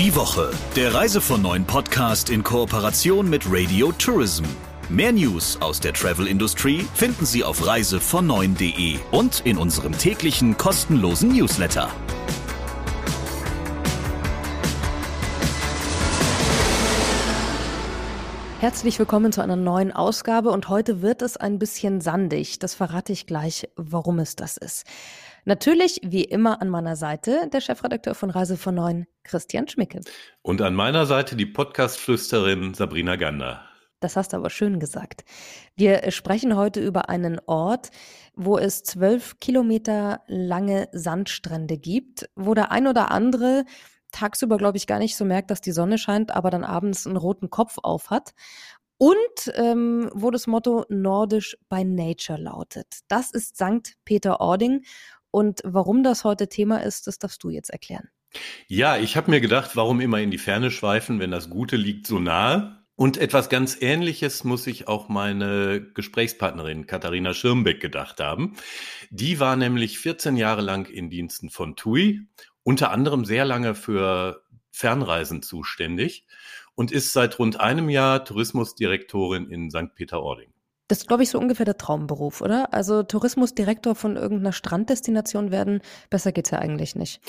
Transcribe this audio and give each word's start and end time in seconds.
Die 0.00 0.16
Woche, 0.16 0.50
der 0.76 0.94
Reise 0.94 1.20
von 1.20 1.42
neuen 1.42 1.66
Podcast 1.66 2.30
in 2.30 2.42
Kooperation 2.42 3.28
mit 3.28 3.42
Radio 3.46 3.92
Tourism. 3.92 4.44
Mehr 4.88 5.12
News 5.12 5.60
aus 5.60 5.78
der 5.78 5.92
Travel-Industrie 5.92 6.86
finden 6.94 7.26
Sie 7.26 7.44
auf 7.44 7.60
reisevon9.de 7.60 8.98
und 9.10 9.42
in 9.44 9.58
unserem 9.58 9.92
täglichen 9.92 10.56
kostenlosen 10.56 11.36
Newsletter. 11.36 11.90
Herzlich 18.60 18.98
willkommen 18.98 19.32
zu 19.32 19.42
einer 19.42 19.56
neuen 19.56 19.92
Ausgabe 19.92 20.48
und 20.48 20.70
heute 20.70 21.02
wird 21.02 21.20
es 21.20 21.36
ein 21.36 21.58
bisschen 21.58 22.00
sandig. 22.00 22.58
Das 22.58 22.72
verrate 22.72 23.12
ich 23.12 23.26
gleich, 23.26 23.68
warum 23.76 24.18
es 24.18 24.34
das 24.34 24.56
ist. 24.56 24.86
Natürlich, 25.44 26.00
wie 26.04 26.24
immer, 26.24 26.60
an 26.60 26.68
meiner 26.68 26.96
Seite 26.96 27.48
der 27.52 27.60
Chefredakteur 27.60 28.14
von 28.14 28.30
Reise 28.30 28.56
von 28.56 28.74
Neun, 28.74 29.06
Christian 29.24 29.68
Schmicke. 29.68 30.00
Und 30.42 30.60
an 30.62 30.74
meiner 30.74 31.06
Seite 31.06 31.36
die 31.36 31.46
Podcastflüsterin 31.46 32.74
Sabrina 32.74 33.16
Gander. 33.16 33.64
Das 34.00 34.16
hast 34.16 34.32
du 34.32 34.38
aber 34.38 34.48
schön 34.48 34.80
gesagt. 34.80 35.24
Wir 35.76 36.10
sprechen 36.10 36.56
heute 36.56 36.80
über 36.80 37.10
einen 37.10 37.38
Ort, 37.46 37.90
wo 38.34 38.56
es 38.56 38.82
zwölf 38.82 39.38
Kilometer 39.40 40.22
lange 40.26 40.88
Sandstrände 40.92 41.76
gibt, 41.76 42.28
wo 42.34 42.54
der 42.54 42.72
ein 42.72 42.86
oder 42.86 43.10
andere 43.10 43.64
tagsüber, 44.10 44.56
glaube 44.56 44.78
ich, 44.78 44.86
gar 44.86 44.98
nicht 44.98 45.16
so 45.16 45.24
merkt, 45.24 45.50
dass 45.50 45.60
die 45.60 45.72
Sonne 45.72 45.98
scheint, 45.98 46.34
aber 46.34 46.50
dann 46.50 46.64
abends 46.64 47.06
einen 47.06 47.16
roten 47.16 47.50
Kopf 47.50 47.76
auf 47.82 48.10
hat. 48.10 48.32
Und 48.96 49.52
ähm, 49.54 50.10
wo 50.12 50.30
das 50.30 50.46
Motto 50.46 50.84
Nordisch 50.90 51.56
by 51.70 51.84
Nature 51.84 52.38
lautet. 52.38 53.00
Das 53.08 53.30
ist 53.30 53.56
St. 53.56 53.94
Peter-Ording. 54.04 54.82
Und 55.30 55.60
warum 55.64 56.02
das 56.02 56.24
heute 56.24 56.48
Thema 56.48 56.82
ist, 56.82 57.06
das 57.06 57.18
darfst 57.18 57.42
du 57.42 57.50
jetzt 57.50 57.70
erklären. 57.70 58.08
Ja, 58.68 58.96
ich 58.96 59.16
habe 59.16 59.30
mir 59.30 59.40
gedacht, 59.40 59.74
warum 59.74 60.00
immer 60.00 60.20
in 60.20 60.30
die 60.30 60.38
Ferne 60.38 60.70
schweifen, 60.70 61.18
wenn 61.18 61.30
das 61.30 61.50
Gute 61.50 61.76
liegt 61.76 62.06
so 62.06 62.18
nahe. 62.18 62.76
Und 62.94 63.16
etwas 63.16 63.48
ganz 63.48 63.78
Ähnliches 63.80 64.44
muss 64.44 64.66
ich 64.66 64.86
auch 64.86 65.08
meine 65.08 65.80
Gesprächspartnerin 65.94 66.86
Katharina 66.86 67.32
Schirmbeck 67.32 67.80
gedacht 67.80 68.20
haben. 68.20 68.56
Die 69.10 69.40
war 69.40 69.56
nämlich 69.56 69.98
14 69.98 70.36
Jahre 70.36 70.60
lang 70.60 70.86
in 70.86 71.08
Diensten 71.08 71.48
von 71.48 71.76
TUI 71.76 72.26
unter 72.62 72.90
anderem 72.90 73.24
sehr 73.24 73.44
lange 73.44 73.74
für 73.74 74.42
Fernreisen 74.70 75.42
zuständig 75.42 76.26
und 76.74 76.92
ist 76.92 77.12
seit 77.12 77.38
rund 77.38 77.58
einem 77.58 77.88
Jahr 77.88 78.24
Tourismusdirektorin 78.24 79.50
in 79.50 79.70
St. 79.70 79.94
Peter-Ording. 79.94 80.52
Das 80.90 80.98
ist, 80.98 81.06
glaube 81.06 81.22
ich, 81.22 81.30
so 81.30 81.38
ungefähr 81.38 81.64
der 81.64 81.78
Traumberuf, 81.78 82.40
oder? 82.40 82.74
Also 82.74 83.04
Tourismusdirektor 83.04 83.94
von 83.94 84.16
irgendeiner 84.16 84.52
Stranddestination 84.52 85.52
werden, 85.52 85.82
besser 86.10 86.32
geht's 86.32 86.50
ja 86.50 86.58
eigentlich 86.58 86.96
nicht. 86.96 87.20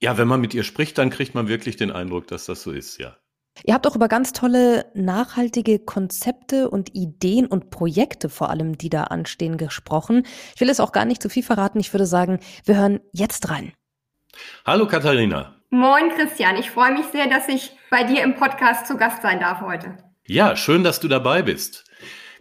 Ja, 0.00 0.16
wenn 0.18 0.28
man 0.28 0.40
mit 0.40 0.54
ihr 0.54 0.62
spricht, 0.62 0.98
dann 0.98 1.10
kriegt 1.10 1.34
man 1.34 1.48
wirklich 1.48 1.76
den 1.76 1.90
Eindruck, 1.90 2.28
dass 2.28 2.46
das 2.46 2.62
so 2.62 2.70
ist, 2.70 2.98
ja. 2.98 3.16
Ihr 3.64 3.74
habt 3.74 3.88
auch 3.88 3.96
über 3.96 4.06
ganz 4.06 4.32
tolle 4.32 4.86
nachhaltige 4.94 5.80
Konzepte 5.80 6.70
und 6.70 6.94
Ideen 6.94 7.48
und 7.48 7.70
Projekte 7.70 8.28
vor 8.28 8.50
allem, 8.50 8.78
die 8.78 8.88
da 8.88 9.02
anstehen, 9.04 9.56
gesprochen. 9.56 10.24
Ich 10.54 10.60
will 10.60 10.70
es 10.70 10.78
auch 10.78 10.92
gar 10.92 11.04
nicht 11.04 11.20
zu 11.20 11.28
viel 11.28 11.42
verraten. 11.42 11.80
Ich 11.80 11.92
würde 11.92 12.06
sagen, 12.06 12.38
wir 12.66 12.76
hören 12.76 13.00
jetzt 13.10 13.50
rein. 13.50 13.72
Hallo 14.64 14.86
Katharina. 14.86 15.56
Moin 15.70 16.10
Christian, 16.10 16.54
ich 16.54 16.70
freue 16.70 16.92
mich 16.92 17.06
sehr, 17.06 17.28
dass 17.28 17.48
ich 17.48 17.72
bei 17.90 18.04
dir 18.04 18.22
im 18.22 18.36
Podcast 18.36 18.86
zu 18.86 18.96
Gast 18.96 19.22
sein 19.22 19.40
darf 19.40 19.60
heute. 19.60 19.98
Ja, 20.24 20.54
schön, 20.54 20.84
dass 20.84 21.00
du 21.00 21.08
dabei 21.08 21.42
bist. 21.42 21.87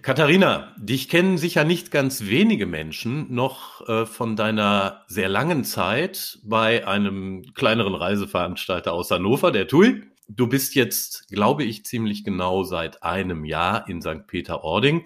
Katharina, 0.07 0.73
dich 0.77 1.09
kennen 1.09 1.37
sicher 1.37 1.65
nicht 1.65 1.91
ganz 1.91 2.27
wenige 2.27 2.65
Menschen 2.65 3.25
noch 3.29 3.85
äh, 3.89 4.05
von 4.05 4.37
deiner 4.37 5.03
sehr 5.07 5.27
langen 5.27 5.65
Zeit 5.65 6.39
bei 6.45 6.87
einem 6.87 7.43
kleineren 7.55 7.93
Reiseveranstalter 7.93 8.93
aus 8.93 9.11
Hannover, 9.11 9.51
der 9.51 9.67
TUI. 9.67 10.03
Du 10.29 10.47
bist 10.47 10.75
jetzt, 10.75 11.27
glaube 11.27 11.65
ich, 11.65 11.83
ziemlich 11.83 12.23
genau 12.23 12.63
seit 12.63 13.03
einem 13.03 13.43
Jahr 13.43 13.89
in 13.89 14.01
St. 14.01 14.27
Peter-Ording. 14.27 15.03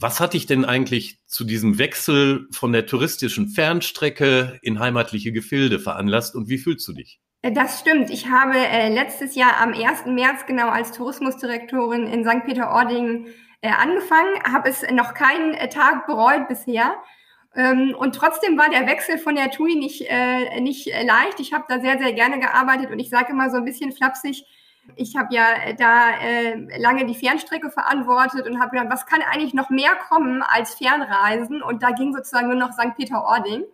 Was 0.00 0.18
hat 0.18 0.34
dich 0.34 0.46
denn 0.46 0.64
eigentlich 0.64 1.20
zu 1.28 1.44
diesem 1.44 1.78
Wechsel 1.78 2.48
von 2.50 2.72
der 2.72 2.86
touristischen 2.86 3.50
Fernstrecke 3.50 4.58
in 4.62 4.80
heimatliche 4.80 5.30
Gefilde 5.30 5.78
veranlasst 5.78 6.34
und 6.34 6.48
wie 6.48 6.58
fühlst 6.58 6.88
du 6.88 6.92
dich? 6.92 7.20
Äh, 7.42 7.52
das 7.52 7.78
stimmt. 7.78 8.10
Ich 8.10 8.26
habe 8.26 8.58
äh, 8.58 8.92
letztes 8.92 9.36
Jahr 9.36 9.60
am 9.60 9.72
1. 9.72 10.06
März 10.06 10.44
genau 10.48 10.70
als 10.70 10.90
Tourismusdirektorin 10.90 12.08
in 12.08 12.24
St. 12.24 12.44
Peter-Ording 12.44 13.28
äh, 13.62 13.70
angefangen, 13.70 14.42
habe 14.50 14.68
es 14.68 14.88
noch 14.90 15.14
keinen 15.14 15.54
äh, 15.54 15.68
Tag 15.68 16.06
bereut 16.06 16.48
bisher. 16.48 16.94
Ähm, 17.54 17.94
und 17.98 18.14
trotzdem 18.14 18.56
war 18.56 18.70
der 18.70 18.86
Wechsel 18.86 19.18
von 19.18 19.34
der 19.34 19.50
TUI 19.50 19.74
nicht, 19.74 20.06
äh, 20.08 20.60
nicht 20.60 20.86
leicht. 20.86 21.40
Ich 21.40 21.52
habe 21.52 21.64
da 21.68 21.80
sehr, 21.80 21.98
sehr 21.98 22.12
gerne 22.12 22.38
gearbeitet 22.38 22.90
und 22.90 22.98
ich 22.98 23.10
sage 23.10 23.32
immer 23.32 23.50
so 23.50 23.56
ein 23.56 23.64
bisschen 23.64 23.92
flapsig, 23.92 24.46
ich 24.96 25.16
habe 25.16 25.34
ja 25.34 25.52
äh, 25.64 25.74
da 25.74 26.10
äh, 26.20 26.78
lange 26.78 27.06
die 27.06 27.14
Fernstrecke 27.14 27.70
verantwortet 27.70 28.46
und 28.46 28.60
habe 28.60 28.70
gedacht, 28.70 28.90
was 28.90 29.06
kann 29.06 29.22
eigentlich 29.22 29.54
noch 29.54 29.70
mehr 29.70 29.94
kommen 30.08 30.42
als 30.42 30.74
Fernreisen? 30.74 31.62
Und 31.62 31.82
da 31.82 31.90
ging 31.90 32.14
sozusagen 32.14 32.48
nur 32.48 32.56
noch 32.56 32.72
St. 32.72 32.94
Peter-Ording. 32.96 33.64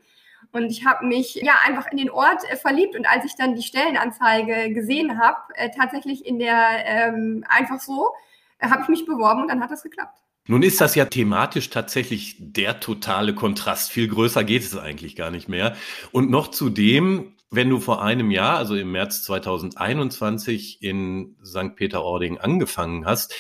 Und 0.53 0.71
ich 0.71 0.87
habe 0.87 1.05
mich 1.07 1.35
ja 1.35 1.55
einfach 1.67 1.91
in 1.91 1.99
den 1.99 2.11
Ort 2.11 2.43
äh, 2.51 2.57
verliebt. 2.57 2.97
Und 2.97 3.07
als 3.09 3.25
ich 3.25 3.35
dann 3.37 3.55
die 3.55 3.63
Stellenanzeige 3.63 4.73
gesehen 4.73 5.19
habe, 5.19 5.39
äh, 5.55 5.71
tatsächlich 5.71 6.27
in 6.27 6.39
der 6.39 6.85
ähm, 6.85 7.45
einfach 7.49 7.81
so, 7.81 8.09
äh, 8.09 8.13
habe 8.61 8.83
ich 8.83 8.89
mich 8.89 9.07
beworben 9.07 9.43
und 9.43 9.49
dann 9.49 9.63
hat 9.63 9.71
das 9.71 9.83
geklappt. 9.83 10.19
Nun 10.49 10.63
ist 10.63 10.81
das 10.81 10.95
ja 10.95 11.07
thematisch 11.07 11.71
tatsächlich 11.71 12.37
der 12.39 12.79
totale 12.79 13.35
Kontrast. 13.35 13.91
Viel 13.91 14.09
größer 14.09 14.45
geht 14.45 14.63
es 14.63 14.77
eigentlich 14.77 15.17
gar 15.17 15.31
nicht 15.31 15.49
mehr. 15.49 15.75
Und 16.13 16.31
noch 16.31 16.49
zudem 16.49 17.37
wenn 17.51 17.71
du 17.71 17.81
vor 17.81 18.03
einem 18.03 18.31
Jahr, 18.31 18.59
also 18.59 18.75
im 18.75 18.93
März 18.93 19.23
2021 19.23 20.83
in 20.83 21.37
St. 21.45 21.77
Peter-Ording 21.77 22.39
angefangen 22.39 23.07
hast, 23.07 23.35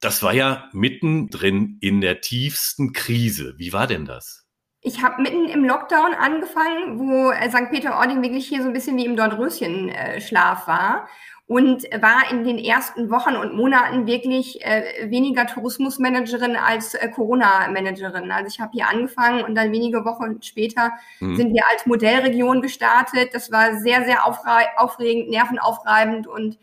das 0.00 0.22
war 0.22 0.32
ja 0.32 0.68
mittendrin 0.72 1.78
in 1.80 2.00
der 2.00 2.20
tiefsten 2.20 2.92
Krise. 2.92 3.54
Wie 3.56 3.72
war 3.72 3.86
denn 3.86 4.04
das? 4.04 4.46
Ich 4.80 5.02
habe 5.02 5.22
mitten 5.22 5.46
im 5.48 5.64
Lockdown 5.64 6.14
angefangen, 6.14 7.00
wo 7.00 7.30
äh, 7.30 7.50
St. 7.50 7.70
Peter-Ording 7.70 8.22
wirklich 8.22 8.46
hier 8.46 8.62
so 8.62 8.68
ein 8.68 8.74
bisschen 8.74 8.96
wie 8.96 9.06
im 9.06 9.16
Dornröschen-Schlaf 9.16 10.68
war 10.68 11.08
und 11.48 11.84
war 12.02 12.30
in 12.30 12.44
den 12.44 12.58
ersten 12.58 13.10
Wochen 13.10 13.34
und 13.34 13.54
Monaten 13.54 14.06
wirklich 14.06 14.62
äh, 14.64 15.10
weniger 15.10 15.46
Tourismusmanagerin 15.46 16.56
als 16.56 16.92
äh, 16.92 17.08
Corona-Managerin. 17.08 18.30
Also 18.30 18.48
ich 18.48 18.60
habe 18.60 18.72
hier 18.74 18.86
angefangen 18.86 19.42
und 19.42 19.54
dann 19.54 19.72
wenige 19.72 20.04
Wochen 20.04 20.42
später 20.42 20.92
mhm. 21.20 21.36
sind 21.36 21.54
wir 21.54 21.62
als 21.72 21.86
Modellregion 21.86 22.60
gestartet. 22.60 23.30
Das 23.32 23.50
war 23.50 23.78
sehr, 23.78 24.04
sehr 24.04 24.26
aufregend, 24.26 25.30
nervenaufreibend 25.30 26.26
und 26.26 26.58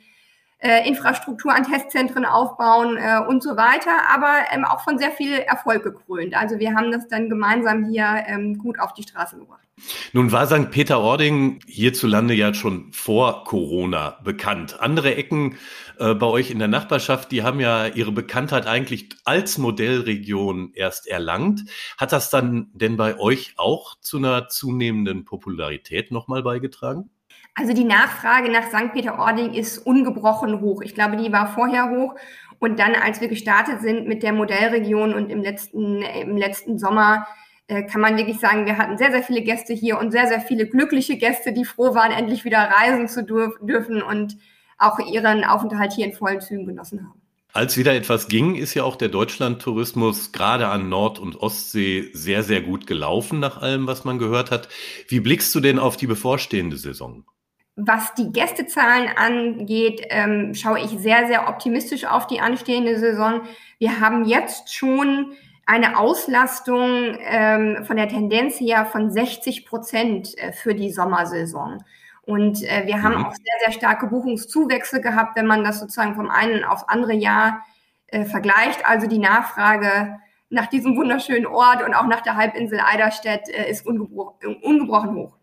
äh, 0.60 0.88
Infrastruktur 0.88 1.54
an 1.54 1.64
Testzentren 1.64 2.26
aufbauen 2.26 2.98
äh, 2.98 3.20
und 3.28 3.44
so 3.44 3.58
weiter, 3.58 4.10
aber 4.14 4.34
ähm, 4.52 4.66
auch 4.66 4.84
von 4.84 4.98
sehr 4.98 5.12
viel 5.12 5.34
Erfolg 5.34 5.84
gekrönt. 5.84 6.36
Also 6.36 6.60
wir 6.60 6.74
haben 6.74 6.92
das 6.92 7.08
dann 7.08 7.30
gemeinsam 7.30 7.86
hier 7.90 8.24
ähm, 8.28 8.58
gut 8.58 8.80
auf 8.80 8.94
die 8.94 9.04
Straße 9.04 9.38
gebracht. 9.38 9.66
Nun 10.14 10.32
war 10.32 10.48
St. 10.48 10.72
Peter-Ording 10.72 11.60
hierzulande 11.68 12.34
ja 12.34 12.54
schon 12.54 12.94
vor 12.94 13.44
Corona 13.44 14.18
bekannt. 14.24 14.80
Andere 14.80 15.16
Ecken 15.16 15.58
äh, 16.00 16.14
bei 16.14 16.28
euch 16.28 16.50
in 16.50 16.60
der 16.60 16.70
Nachbarschaft, 16.70 17.32
die 17.32 17.44
haben 17.44 17.60
ja 17.60 17.88
ihre 17.88 18.14
Bekanntheit 18.14 18.68
eigentlich 18.68 19.10
als 19.26 19.58
Modellregion 19.58 20.72
erst 20.74 21.08
erlangt. 21.08 21.66
Hat 21.98 22.14
das 22.14 22.30
dann 22.30 22.70
denn 22.74 22.96
bei 22.96 23.20
euch 23.20 23.54
auch 23.58 24.00
zu 24.00 24.18
einer 24.18 24.48
zunehmenden 24.48 25.26
Popularität 25.26 26.10
nochmal 26.10 26.42
beigetragen? 26.42 27.10
Also 27.56 27.74
die 27.74 27.86
Nachfrage 27.86 28.52
nach 28.52 28.68
St. 28.68 28.92
Peter-Ording 28.94 29.54
ist 29.54 29.78
ungebrochen 29.80 30.60
hoch. 30.60 30.82
Ich 30.82 30.94
glaube, 30.94 31.16
die 31.16 31.32
war 31.32 31.48
vorher 31.48 31.90
hoch. 31.90 32.16
Und 32.60 32.80
dann, 32.80 32.96
als 32.96 33.22
wir 33.22 33.30
gestartet 33.30 33.82
sind 33.82 34.08
mit 34.08 34.24
der 34.24 34.34
Modellregion 34.34 35.14
und 35.14 35.30
im 35.30 35.42
letzten, 35.42 36.02
im 36.02 36.36
letzten 36.36 36.78
Sommer, 36.78 37.26
äh, 37.68 37.84
kann 37.84 38.02
man 38.02 38.18
wirklich 38.18 38.40
sagen, 38.40 38.66
wir 38.66 38.78
hatten 38.78 38.98
sehr, 38.98 39.12
sehr 39.12 39.24
viele 39.24 39.42
Gäste 39.42 39.74
hier 39.74 39.98
und 39.98 40.12
sehr, 40.12 40.28
sehr 40.28 40.42
viele 40.42 40.68
glückliche 40.68 41.18
Gäste, 41.18 41.54
die 41.54 41.66
froh 41.66 41.96
waren, 41.96 42.12
endlich 42.12 42.46
wieder 42.46 42.60
reisen 42.60 43.08
zu 43.08 43.24
dürfen 43.24 44.02
und 44.02 44.38
auch 44.78 45.00
ihren 45.00 45.44
Aufenthalt 45.46 45.94
hier 45.94 46.06
in 46.06 46.13
vollen 46.13 46.42
Zügen 46.42 46.66
genossen 46.66 47.00
haben. 47.00 47.22
Als 47.54 47.78
wieder 47.78 47.96
etwas 47.96 48.28
ging, 48.28 48.56
ist 48.56 48.74
ja 48.74 48.84
auch 48.84 48.98
der 48.98 49.08
Deutschlandtourismus 49.08 50.34
gerade 50.34 50.68
an 50.68 50.90
Nord- 50.90 51.19
und 51.19 51.38
Ostsee 51.38 52.10
sehr, 52.12 52.44
sehr 52.44 52.62
gut 52.62 52.86
gelaufen, 52.86 53.40
nach 53.40 53.62
allem, 53.62 53.88
was 53.88 54.04
man 54.04 54.19
gehört 54.19 54.51
hat. 54.51 54.68
Wie 55.08 55.22
blickst 55.22 55.56
du 55.56 55.62
denn 55.62 55.80
auf 55.80 55.96
die 55.96 56.08
bevorstehende 56.08 56.75
Saison? 56.75 57.24
Was 57.77 58.13
die 58.13 58.31
Gästezahlen 58.31 59.10
angeht, 59.18 60.06
ähm, 60.10 60.54
schaue 60.54 60.80
ich 60.80 60.92
sehr, 60.92 61.27
sehr 61.27 61.50
optimistisch 61.50 62.06
auf 62.06 62.25
die 62.25 62.39
anstehende 62.39 62.98
Saison. 62.98 63.42
Wir 63.80 64.00
haben 64.00 64.24
jetzt 64.24 64.74
schon 64.74 65.33
eine 65.66 65.98
Auslastung 65.98 67.18
ähm, 67.19 67.83
von 67.86 67.98
der 67.98 68.07
Tendenz 68.07 68.60
her 68.60 68.86
von 68.86 69.12
60 69.12 69.66
Prozent 69.66 70.38
äh, 70.38 70.54
für 70.54 70.74
die 70.74 70.92
Sommersaison. 70.92 71.83
Und 72.22 72.63
äh, 72.63 72.83
wir 72.86 73.04
haben 73.04 73.18
mhm. 73.18 73.25
auch 73.25 73.33
sehr, 73.33 73.54
sehr 73.66 73.72
starke 73.72 74.07
Buchungszuwächse 74.07 75.01
gehabt, 75.01 75.36
wenn 75.36 75.45
man 75.45 75.63
das 75.63 75.80
sozusagen 75.80 76.16
vom 76.16 76.30
einen 76.30 76.63
aufs 76.63 76.83
andere 76.88 77.13
Jahr 77.13 77.63
äh, 78.07 78.25
vergleicht. 78.25 78.86
Also 78.86 79.07
die 79.07 79.19
Nachfrage 79.19 80.18
nach 80.50 80.68
diesem 80.68 80.95
wunderschönen 80.95 81.45
Ort 81.45 81.83
und 81.83 81.94
auch 81.94 82.07
nach 82.07 82.22
der 82.22 82.36
Halbinsel 82.36 82.80
Eiderstedt 82.80 83.50
äh, 83.50 83.69
ist 83.69 83.86
ungebro 83.86 84.39
ungebrochen 84.62 85.16
hoch. 85.16 85.33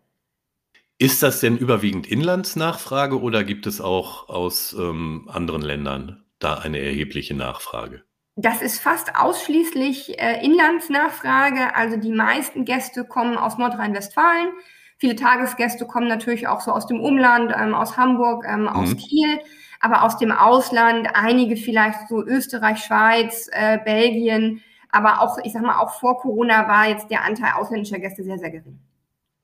Ist 1.03 1.21
das 1.21 1.41
denn 1.41 1.57
überwiegend 1.57 2.07
Inlandsnachfrage 2.07 3.19
oder 3.19 3.43
gibt 3.43 3.67
es 3.67 3.81
auch 3.81 4.29
aus 4.29 4.71
ähm, 4.71 5.27
anderen 5.29 5.61
Ländern 5.61 6.23
da 6.39 6.59
eine 6.59 6.79
erhebliche 6.79 7.33
Nachfrage? 7.33 8.03
Das 8.37 8.61
ist 8.61 8.79
fast 8.79 9.13
ausschließlich 9.13 10.17
äh, 10.17 10.45
Inlandsnachfrage. 10.45 11.75
Also 11.75 11.97
die 11.97 12.13
meisten 12.13 12.63
Gäste 12.63 13.03
kommen 13.03 13.35
aus 13.35 13.57
Nordrhein-Westfalen. 13.57 14.53
Viele 14.97 15.17
Tagesgäste 15.17 15.85
kommen 15.85 16.07
natürlich 16.07 16.47
auch 16.47 16.61
so 16.61 16.71
aus 16.71 16.87
dem 16.87 17.01
Umland, 17.01 17.53
ähm, 17.53 17.73
aus 17.73 17.97
Hamburg, 17.97 18.45
ähm, 18.47 18.69
aus 18.69 18.91
mhm. 18.91 18.97
Kiel, 18.97 19.39
aber 19.81 20.03
aus 20.03 20.17
dem 20.19 20.31
Ausland, 20.31 21.09
einige 21.15 21.57
vielleicht 21.57 22.07
so 22.07 22.23
Österreich, 22.23 22.81
Schweiz, 22.81 23.49
äh, 23.51 23.77
Belgien. 23.83 24.61
Aber 24.89 25.19
auch, 25.19 25.37
ich 25.43 25.51
sag 25.51 25.63
mal, 25.63 25.79
auch 25.79 25.99
vor 25.99 26.17
Corona 26.21 26.69
war 26.69 26.87
jetzt 26.87 27.09
der 27.09 27.25
Anteil 27.25 27.55
ausländischer 27.55 27.99
Gäste 27.99 28.23
sehr, 28.23 28.37
sehr 28.37 28.51
gering. 28.51 28.79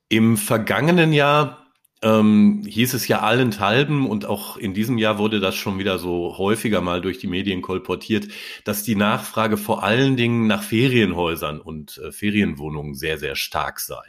Im 0.10 0.38
vergangenen 0.38 1.14
Jahr 1.14 1.68
ähm, 2.02 2.64
hieß 2.68 2.94
es 2.94 3.08
ja 3.08 3.20
allenthalben 3.20 4.08
und 4.08 4.26
auch 4.26 4.58
in 4.58 4.74
diesem 4.74 4.98
Jahr 4.98 5.18
wurde 5.18 5.40
das 5.40 5.56
schon 5.56 5.80
wieder 5.80 6.00
so 6.00 6.38
häufiger 6.38 6.82
mal 6.82 7.02
durch 7.02 7.20
die 7.20 7.28
Medien 7.28 7.62
kolportiert, 7.62 8.28
dass 8.64 8.84
die 8.84 8.96
Nachfrage 8.96 9.58
vor 9.58 9.84
allen 9.84 10.16
Dingen 10.18 10.48
nach 10.48 10.64
Ferienhäusern 10.64 11.60
und 11.62 11.98
äh, 12.00 12.12
Ferienwohnungen 12.12 12.96
sehr, 12.96 13.18
sehr 13.18 13.36
stark 13.36 13.80
sei. 13.80 14.02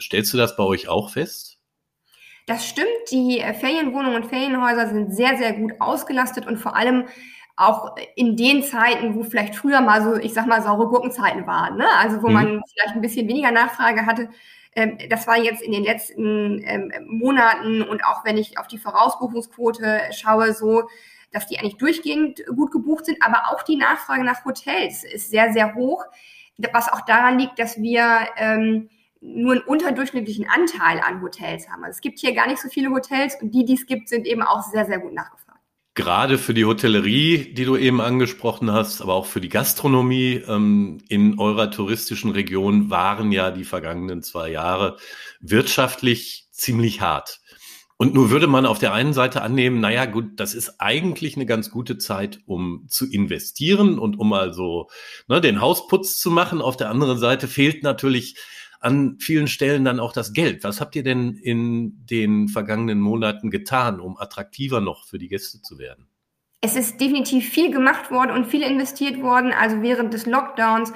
Stellst 0.00 0.32
du 0.32 0.36
das 0.36 0.56
bei 0.56 0.62
euch 0.62 0.88
auch 0.88 1.10
fest? 1.10 1.58
Das 2.46 2.68
stimmt. 2.68 2.86
Die 3.10 3.40
äh, 3.40 3.54
Ferienwohnungen 3.54 4.22
und 4.22 4.28
Ferienhäuser 4.28 4.88
sind 4.88 5.14
sehr, 5.14 5.36
sehr 5.38 5.54
gut 5.54 5.72
ausgelastet 5.80 6.46
und 6.46 6.58
vor 6.58 6.76
allem 6.76 7.06
auch 7.56 7.96
in 8.14 8.36
den 8.36 8.62
Zeiten, 8.62 9.14
wo 9.14 9.22
vielleicht 9.22 9.54
früher 9.54 9.80
mal 9.80 10.02
so, 10.02 10.20
ich 10.20 10.34
sag 10.34 10.46
mal, 10.46 10.62
saure 10.62 10.88
Gurkenzeiten 10.88 11.46
waren, 11.46 11.78
ne? 11.78 11.86
also 11.98 12.22
wo 12.22 12.28
mhm. 12.28 12.34
man 12.34 12.62
vielleicht 12.70 12.94
ein 12.94 13.00
bisschen 13.00 13.26
weniger 13.26 13.50
Nachfrage 13.50 14.04
hatte, 14.04 14.28
das 15.08 15.26
war 15.26 15.38
jetzt 15.38 15.62
in 15.62 15.72
den 15.72 15.84
letzten 15.84 16.62
ähm, 16.64 16.92
Monaten 17.06 17.82
und 17.82 18.04
auch 18.04 18.24
wenn 18.24 18.36
ich 18.36 18.58
auf 18.58 18.66
die 18.66 18.78
Vorausbuchungsquote 18.78 20.00
schaue, 20.12 20.52
so, 20.52 20.88
dass 21.32 21.46
die 21.46 21.58
eigentlich 21.58 21.78
durchgehend 21.78 22.44
gut 22.54 22.72
gebucht 22.72 23.06
sind, 23.06 23.18
aber 23.22 23.50
auch 23.50 23.62
die 23.62 23.76
Nachfrage 23.76 24.22
nach 24.22 24.44
Hotels 24.44 25.02
ist 25.04 25.30
sehr, 25.30 25.52
sehr 25.52 25.74
hoch, 25.74 26.04
was 26.72 26.92
auch 26.92 27.00
daran 27.02 27.38
liegt, 27.38 27.58
dass 27.58 27.80
wir 27.80 28.28
ähm, 28.36 28.90
nur 29.20 29.52
einen 29.54 29.62
unterdurchschnittlichen 29.62 30.46
Anteil 30.48 31.00
an 31.00 31.22
Hotels 31.22 31.68
haben. 31.70 31.84
Also 31.84 31.96
es 31.96 32.00
gibt 32.02 32.18
hier 32.18 32.34
gar 32.34 32.46
nicht 32.46 32.60
so 32.60 32.68
viele 32.68 32.90
Hotels 32.90 33.36
und 33.40 33.52
die, 33.52 33.64
die 33.64 33.74
es 33.74 33.86
gibt, 33.86 34.08
sind 34.08 34.26
eben 34.26 34.42
auch 34.42 34.62
sehr, 34.62 34.84
sehr 34.84 34.98
gut 34.98 35.14
nachgefragt 35.14 35.45
gerade 35.96 36.38
für 36.38 36.54
die 36.54 36.66
Hotellerie, 36.66 37.52
die 37.54 37.64
du 37.64 37.76
eben 37.76 38.00
angesprochen 38.00 38.70
hast, 38.70 39.00
aber 39.00 39.14
auch 39.14 39.26
für 39.26 39.40
die 39.40 39.48
Gastronomie 39.48 40.42
ähm, 40.46 40.98
in 41.08 41.38
eurer 41.40 41.70
touristischen 41.70 42.30
Region 42.30 42.90
waren 42.90 43.32
ja 43.32 43.50
die 43.50 43.64
vergangenen 43.64 44.22
zwei 44.22 44.50
Jahre 44.50 44.98
wirtschaftlich 45.40 46.48
ziemlich 46.52 47.00
hart. 47.00 47.40
Und 47.98 48.12
nur 48.12 48.30
würde 48.30 48.46
man 48.46 48.66
auf 48.66 48.78
der 48.78 48.92
einen 48.92 49.14
Seite 49.14 49.40
annehmen, 49.40 49.80
naja, 49.80 50.04
gut, 50.04 50.38
das 50.38 50.54
ist 50.54 50.80
eigentlich 50.80 51.36
eine 51.36 51.46
ganz 51.46 51.70
gute 51.70 51.96
Zeit, 51.96 52.40
um 52.44 52.84
zu 52.88 53.10
investieren 53.10 53.98
und 53.98 54.18
um 54.18 54.34
also 54.34 54.90
ne, 55.28 55.40
den 55.40 55.62
Hausputz 55.62 56.18
zu 56.18 56.30
machen. 56.30 56.60
Auf 56.60 56.76
der 56.76 56.90
anderen 56.90 57.18
Seite 57.18 57.48
fehlt 57.48 57.82
natürlich 57.82 58.36
an 58.80 59.16
vielen 59.20 59.48
Stellen 59.48 59.84
dann 59.84 60.00
auch 60.00 60.12
das 60.12 60.32
Geld. 60.32 60.64
Was 60.64 60.80
habt 60.80 60.96
ihr 60.96 61.02
denn 61.02 61.34
in 61.34 62.06
den 62.06 62.48
vergangenen 62.48 63.00
Monaten 63.00 63.50
getan, 63.50 64.00
um 64.00 64.16
attraktiver 64.18 64.80
noch 64.80 65.06
für 65.06 65.18
die 65.18 65.28
Gäste 65.28 65.62
zu 65.62 65.78
werden? 65.78 66.08
Es 66.60 66.76
ist 66.76 67.00
definitiv 67.00 67.48
viel 67.48 67.70
gemacht 67.70 68.10
worden 68.10 68.30
und 68.30 68.46
viel 68.46 68.62
investiert 68.62 69.22
worden. 69.22 69.52
Also 69.52 69.82
während 69.82 70.14
des 70.14 70.26
Lockdowns 70.26 70.92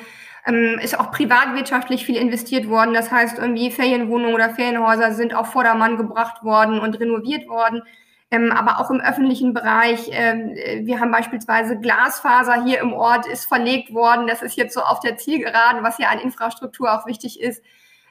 ähm, 0.46 0.78
ist 0.82 0.98
auch 0.98 1.10
privatwirtschaftlich 1.10 2.04
viel 2.04 2.16
investiert 2.16 2.68
worden. 2.68 2.94
Das 2.94 3.10
heißt, 3.10 3.38
irgendwie 3.38 3.70
Ferienwohnungen 3.70 4.34
oder 4.34 4.50
Ferienhäuser 4.50 5.12
sind 5.12 5.34
auf 5.34 5.52
Vordermann 5.52 5.96
gebracht 5.96 6.42
worden 6.42 6.78
und 6.80 6.98
renoviert 6.98 7.46
worden. 7.48 7.82
Ähm, 8.32 8.52
aber 8.52 8.78
auch 8.78 8.90
im 8.90 9.00
öffentlichen 9.00 9.54
Bereich. 9.54 10.08
Ähm, 10.12 10.54
wir 10.86 11.00
haben 11.00 11.10
beispielsweise 11.10 11.78
Glasfaser 11.80 12.62
hier 12.64 12.78
im 12.78 12.92
Ort 12.92 13.26
ist 13.26 13.46
verlegt 13.46 13.92
worden. 13.92 14.28
Das 14.28 14.42
ist 14.42 14.56
jetzt 14.56 14.74
so 14.74 14.82
auf 14.82 15.00
der 15.00 15.16
Zielgeraden, 15.16 15.82
was 15.82 15.98
ja 15.98 16.10
an 16.10 16.20
Infrastruktur 16.20 16.92
auch 16.92 17.06
wichtig 17.06 17.40
ist. 17.40 17.62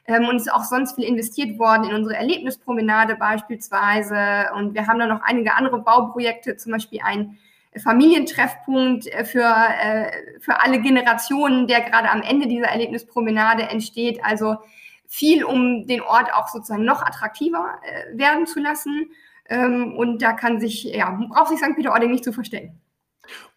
Ähm, 0.06 0.28
und 0.28 0.36
ist 0.36 0.52
auch 0.52 0.64
sonst 0.64 0.96
viel 0.96 1.04
investiert 1.04 1.58
worden 1.58 1.84
in 1.84 1.94
unsere 1.94 2.16
Erlebnispromenade 2.16 3.16
beispielsweise. 3.16 4.50
Und 4.56 4.74
wir 4.74 4.86
haben 4.86 4.98
da 4.98 5.06
noch 5.06 5.22
einige 5.22 5.54
andere 5.54 5.78
Bauprojekte, 5.78 6.56
zum 6.56 6.72
Beispiel 6.72 7.00
ein 7.02 7.38
Familientreffpunkt 7.82 9.04
für, 9.24 9.54
äh, 9.82 10.10
für 10.40 10.60
alle 10.60 10.80
Generationen, 10.80 11.66
der 11.66 11.80
gerade 11.80 12.10
am 12.10 12.20
Ende 12.20 12.46
dieser 12.46 12.66
Erlebnispromenade 12.66 13.62
entsteht. 13.62 14.22
Also 14.24 14.56
viel, 15.06 15.44
um 15.44 15.86
den 15.86 16.02
Ort 16.02 16.32
auch 16.34 16.48
sozusagen 16.48 16.84
noch 16.84 17.02
attraktiver 17.02 17.78
äh, 17.82 18.18
werden 18.18 18.46
zu 18.46 18.60
lassen. 18.60 19.10
Ähm, 19.50 19.94
und 19.96 20.22
da 20.22 20.32
kann 20.32 20.60
sich, 20.60 20.84
ja, 20.84 21.10
braucht 21.28 21.48
sich 21.48 21.58
St. 21.58 21.76
Peter-Ording 21.76 22.10
nicht 22.10 22.24
zu 22.24 22.32
verstellen. 22.32 22.80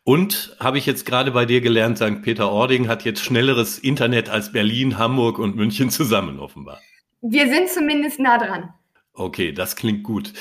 Und 0.04 0.58
habe 0.60 0.78
ich 0.78 0.86
jetzt 0.86 1.06
gerade 1.06 1.32
bei 1.32 1.46
dir 1.46 1.62
gelernt, 1.62 1.98
St. 1.98 2.22
Peter-Ording 2.22 2.90
hat 2.90 3.06
jetzt 3.06 3.24
schnelleres 3.24 3.80
Internet 3.80 4.30
als 4.30 4.52
Berlin, 4.52 4.98
Hamburg 4.98 5.40
und 5.40 5.56
München 5.56 5.90
zusammen 5.90 6.40
offenbar. 6.40 6.80
Wir 7.22 7.48
sind 7.48 7.70
zumindest 7.70 8.20
nah 8.20 8.38
dran. 8.38 8.74
Okay, 9.16 9.52
das 9.52 9.76
klingt 9.76 10.04
gut. 10.04 10.34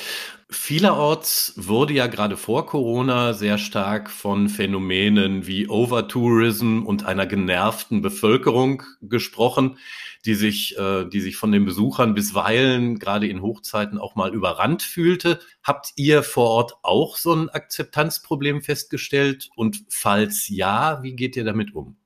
Vielerorts 0.48 1.54
wurde 1.56 1.92
ja 1.94 2.06
gerade 2.06 2.36
vor 2.38 2.66
Corona 2.66 3.34
sehr 3.34 3.58
stark 3.58 4.10
von 4.10 4.48
Phänomenen 4.48 5.46
wie 5.46 5.68
Overtourism 5.68 6.82
und 6.86 7.04
einer 7.04 7.26
genervten 7.26 8.00
Bevölkerung 8.00 8.82
gesprochen, 9.02 9.78
die 10.24 10.34
sich, 10.34 10.78
äh, 10.78 11.04
die 11.06 11.20
sich 11.20 11.36
von 11.36 11.52
den 11.52 11.64
Besuchern 11.66 12.14
bisweilen 12.14 12.98
gerade 12.98 13.26
in 13.28 13.42
Hochzeiten 13.42 13.98
auch 13.98 14.14
mal 14.14 14.32
überrannt 14.34 14.82
fühlte. 14.82 15.40
Habt 15.62 15.92
ihr 15.96 16.22
vor 16.22 16.48
Ort 16.48 16.74
auch 16.82 17.16
so 17.16 17.34
ein 17.34 17.50
Akzeptanzproblem 17.50 18.62
festgestellt? 18.62 19.50
Und 19.54 19.84
falls 19.88 20.48
ja, 20.48 21.02
wie 21.02 21.14
geht 21.14 21.36
ihr 21.36 21.44
damit 21.44 21.74
um? 21.74 21.96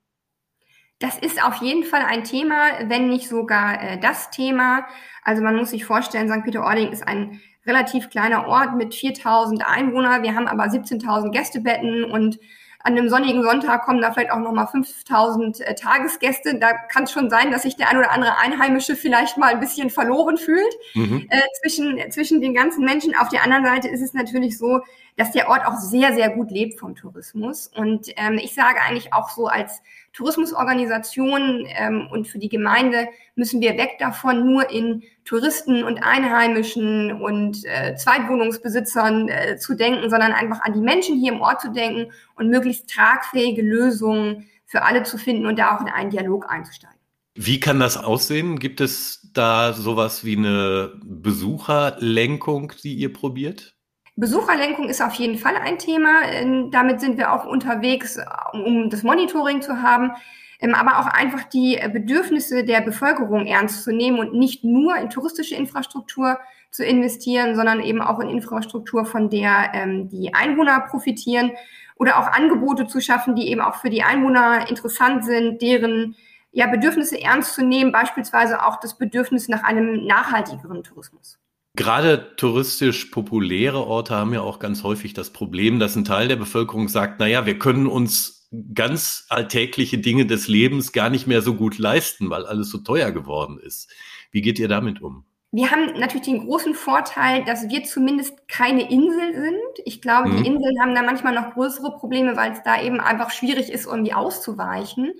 Das 0.99 1.17
ist 1.19 1.43
auf 1.43 1.61
jeden 1.61 1.83
Fall 1.83 2.01
ein 2.01 2.23
Thema, 2.23 2.89
wenn 2.89 3.09
nicht 3.09 3.29
sogar 3.29 3.81
äh, 3.81 3.99
das 3.99 4.31
Thema. 4.31 4.87
Also 5.23 5.43
man 5.43 5.55
muss 5.55 5.69
sich 5.69 5.85
vorstellen, 5.85 6.29
St. 6.29 6.43
Peter-Ording 6.43 6.91
ist 6.91 7.07
ein 7.07 7.39
relativ 7.67 8.09
kleiner 8.09 8.47
Ort 8.47 8.75
mit 8.75 8.95
4000 8.95 9.67
Einwohnern. 9.67 10.23
Wir 10.23 10.33
haben 10.35 10.47
aber 10.47 10.63
17.000 10.63 11.31
Gästebetten 11.31 12.03
und 12.05 12.39
an 12.87 12.97
einem 12.97 13.09
sonnigen 13.09 13.43
Sonntag 13.43 13.83
kommen 13.83 14.01
da 14.01 14.13
vielleicht 14.13 14.31
auch 14.31 14.39
nochmal 14.39 14.67
5000 14.67 15.59
äh, 15.59 15.75
Tagesgäste. 15.75 16.57
Da 16.57 16.71
kann 16.73 17.03
es 17.03 17.11
schon 17.11 17.29
sein, 17.29 17.51
dass 17.51 17.63
sich 17.63 17.75
der 17.75 17.89
ein 17.89 17.97
oder 17.97 18.11
andere 18.11 18.37
Einheimische 18.37 18.95
vielleicht 18.95 19.37
mal 19.37 19.53
ein 19.53 19.59
bisschen 19.59 19.89
verloren 19.89 20.37
fühlt 20.37 20.73
mhm. 20.93 21.27
äh, 21.29 21.41
zwischen, 21.61 21.99
zwischen 22.11 22.39
den 22.39 22.53
ganzen 22.53 22.85
Menschen. 22.85 23.13
Auf 23.15 23.27
der 23.27 23.43
anderen 23.43 23.65
Seite 23.65 23.89
ist 23.89 24.01
es 24.01 24.13
natürlich 24.13 24.57
so, 24.57 24.79
dass 25.17 25.31
der 25.31 25.49
Ort 25.49 25.65
auch 25.65 25.75
sehr, 25.75 26.13
sehr 26.13 26.29
gut 26.29 26.49
lebt 26.49 26.79
vom 26.79 26.95
Tourismus. 26.95 27.69
Und 27.75 28.07
ähm, 28.15 28.35
ich 28.35 28.53
sage 28.55 28.79
eigentlich 28.79 29.11
auch 29.11 29.29
so 29.29 29.47
als 29.47 29.81
Tourismusorganisation 30.17 31.67
ähm, 31.67 32.07
und 32.11 32.27
für 32.27 32.39
die 32.39 32.49
Gemeinde 32.49 33.07
müssen 33.35 33.61
wir 33.61 33.77
weg 33.77 33.97
davon, 33.99 34.51
nur 34.51 34.67
in 34.71 35.03
Touristen 35.25 35.83
und 35.83 35.99
Einheimischen 35.99 37.21
und 37.21 37.63
äh, 37.65 37.95
Zweitwohnungsbesitzern 37.95 39.29
äh, 39.29 39.57
zu 39.57 39.75
denken, 39.75 40.09
sondern 40.09 40.31
einfach 40.31 40.61
an 40.61 40.73
die 40.73 40.81
Menschen 40.81 41.19
hier 41.19 41.33
im 41.33 41.41
Ort 41.41 41.61
zu 41.61 41.71
denken 41.71 42.11
und 42.35 42.49
möglichst 42.49 42.89
tragfähige 42.89 43.61
Lösungen 43.61 44.49
für 44.65 44.81
alle 44.81 45.03
zu 45.03 45.19
finden 45.19 45.45
und 45.45 45.59
da 45.59 45.75
auch 45.75 45.81
in 45.81 45.87
einen 45.87 46.09
Dialog 46.09 46.49
einzusteigen. 46.49 46.97
Wie 47.35 47.59
kann 47.59 47.79
das 47.79 47.95
aussehen? 47.95 48.57
Gibt 48.57 48.81
es 48.81 49.29
da 49.33 49.73
sowas 49.73 50.25
wie 50.25 50.35
eine 50.35 50.99
Besucherlenkung, 51.03 52.73
die 52.83 52.95
ihr 52.95 53.13
probiert? 53.13 53.76
Besucherlenkung 54.17 54.89
ist 54.89 55.01
auf 55.01 55.13
jeden 55.13 55.37
Fall 55.37 55.55
ein 55.55 55.77
Thema. 55.77 56.23
Ähm, 56.31 56.71
damit 56.71 56.99
sind 56.99 57.17
wir 57.17 57.31
auch 57.31 57.45
unterwegs, 57.45 58.19
um 58.51 58.89
das 58.89 59.03
Monitoring 59.03 59.61
zu 59.61 59.83
haben, 59.83 60.11
ähm, 60.59 60.73
aber 60.73 60.99
auch 60.99 61.05
einfach 61.05 61.43
die 61.43 61.79
Bedürfnisse 61.93 62.63
der 62.63 62.81
Bevölkerung 62.81 63.45
ernst 63.45 63.83
zu 63.83 63.93
nehmen 63.93 64.17
und 64.17 64.33
nicht 64.33 64.63
nur 64.63 64.97
in 64.97 65.11
touristische 65.11 65.55
Infrastruktur 65.55 66.39
zu 66.71 66.83
investieren, 66.83 67.55
sondern 67.55 67.79
eben 67.79 68.01
auch 68.01 68.19
in 68.19 68.29
Infrastruktur, 68.29 69.05
von 69.05 69.29
der 69.29 69.69
ähm, 69.73 70.09
die 70.09 70.33
Einwohner 70.33 70.81
profitieren 70.81 71.51
oder 71.95 72.17
auch 72.17 72.27
Angebote 72.27 72.87
zu 72.87 72.99
schaffen, 72.99 73.35
die 73.35 73.49
eben 73.49 73.61
auch 73.61 73.75
für 73.75 73.91
die 73.91 74.01
Einwohner 74.01 74.67
interessant 74.67 75.25
sind, 75.25 75.61
deren 75.61 76.15
ja, 76.51 76.65
Bedürfnisse 76.65 77.21
ernst 77.21 77.53
zu 77.53 77.63
nehmen, 77.63 77.91
beispielsweise 77.91 78.65
auch 78.65 78.79
das 78.79 78.97
Bedürfnis 78.97 79.47
nach 79.47 79.63
einem 79.63 80.07
nachhaltigeren 80.07 80.83
Tourismus. 80.83 81.39
Gerade 81.77 82.35
touristisch 82.35 83.05
populäre 83.05 83.85
Orte 83.85 84.15
haben 84.15 84.33
ja 84.33 84.41
auch 84.41 84.59
ganz 84.59 84.83
häufig 84.83 85.13
das 85.13 85.29
Problem, 85.29 85.79
dass 85.79 85.95
ein 85.95 86.05
Teil 86.05 86.27
der 86.27 86.35
Bevölkerung 86.35 86.89
sagt, 86.89 87.19
naja, 87.19 87.45
wir 87.45 87.59
können 87.59 87.85
uns 87.85 88.49
ganz 88.73 89.25
alltägliche 89.29 89.99
Dinge 89.99 90.25
des 90.25 90.47
Lebens 90.47 90.91
gar 90.91 91.09
nicht 91.09 91.27
mehr 91.27 91.41
so 91.41 91.53
gut 91.53 91.77
leisten, 91.77 92.31
weil 92.31 92.45
alles 92.45 92.71
so 92.71 92.79
teuer 92.79 93.11
geworden 93.11 93.59
ist. 93.59 93.91
Wie 94.31 94.41
geht 94.41 94.57
ihr 94.57 94.67
damit 94.67 95.01
um? 95.01 95.25
Wir 95.51 95.69
haben 95.69 95.99
natürlich 95.99 96.25
den 96.25 96.45
großen 96.45 96.73
Vorteil, 96.73 97.45
dass 97.45 97.69
wir 97.69 97.83
zumindest 97.83 98.47
keine 98.47 98.89
Insel 98.89 99.33
sind. 99.33 99.85
Ich 99.85 100.01
glaube, 100.01 100.29
mhm. 100.29 100.37
die 100.37 100.47
Inseln 100.47 100.81
haben 100.81 100.95
da 100.95 101.03
manchmal 101.03 101.35
noch 101.35 101.53
größere 101.53 101.91
Probleme, 101.97 102.35
weil 102.35 102.53
es 102.53 102.63
da 102.63 102.81
eben 102.81 102.99
einfach 102.99 103.29
schwierig 103.29 103.71
ist, 103.71 103.85
irgendwie 103.85 104.13
auszuweichen. 104.13 105.13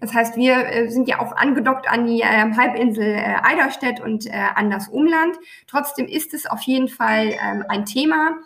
Das 0.00 0.14
heißt, 0.14 0.36
wir 0.36 0.66
äh, 0.66 0.88
sind 0.88 1.08
ja 1.08 1.20
auch 1.20 1.36
angedockt 1.36 1.88
an 1.88 2.06
die 2.06 2.22
äh, 2.22 2.24
Halbinsel 2.56 3.04
äh, 3.04 3.36
Eiderstedt 3.42 4.00
und 4.00 4.26
äh, 4.26 4.32
an 4.54 4.70
das 4.70 4.88
Umland. 4.88 5.36
Trotzdem 5.66 6.06
ist 6.06 6.34
es 6.34 6.46
auf 6.46 6.62
jeden 6.62 6.88
Fall 6.88 7.32
ähm, 7.32 7.64
ein 7.68 7.84
Thema, 7.84 8.38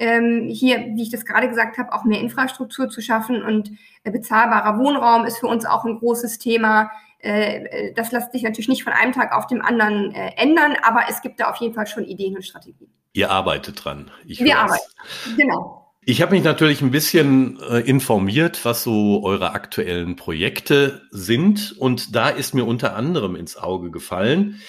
ähm, 0.00 0.48
hier, 0.48 0.78
wie 0.94 1.02
ich 1.02 1.10
das 1.10 1.26
gerade 1.26 1.48
gesagt 1.48 1.78
habe, 1.78 1.92
auch 1.92 2.04
mehr 2.04 2.20
Infrastruktur 2.20 2.88
zu 2.88 3.02
schaffen 3.02 3.42
und 3.42 3.70
äh, 4.02 4.10
bezahlbarer 4.10 4.78
Wohnraum 4.78 5.26
ist 5.26 5.38
für 5.38 5.46
uns 5.46 5.66
auch 5.66 5.84
ein 5.84 5.98
großes 5.98 6.38
Thema. 6.38 6.90
Äh, 7.18 7.92
das 7.94 8.10
lässt 8.10 8.32
sich 8.32 8.42
natürlich 8.42 8.68
nicht 8.68 8.82
von 8.82 8.94
einem 8.94 9.12
Tag 9.12 9.32
auf 9.32 9.46
den 9.46 9.60
anderen 9.60 10.14
äh, 10.14 10.32
ändern, 10.36 10.74
aber 10.82 11.02
es 11.10 11.20
gibt 11.20 11.38
da 11.38 11.50
auf 11.50 11.56
jeden 11.56 11.74
Fall 11.74 11.86
schon 11.86 12.04
Ideen 12.04 12.34
und 12.34 12.44
Strategien. 12.44 12.90
Ihr 13.12 13.30
arbeitet 13.30 13.84
dran. 13.84 14.10
Ich 14.24 14.40
Wir 14.40 14.58
arbeiten, 14.58 14.90
genau. 15.36 15.79
Ich 16.02 16.22
habe 16.22 16.32
mich 16.32 16.42
natürlich 16.42 16.80
ein 16.80 16.90
bisschen 16.90 17.60
äh, 17.60 17.80
informiert, 17.80 18.64
was 18.64 18.82
so 18.82 19.22
eure 19.22 19.52
aktuellen 19.52 20.16
Projekte 20.16 21.02
sind. 21.10 21.74
Und 21.78 22.16
da 22.16 22.30
ist 22.30 22.54
mir 22.54 22.64
unter 22.64 22.96
anderem 22.96 23.36
ins 23.36 23.56
Auge 23.56 23.90
gefallen, 23.90 24.60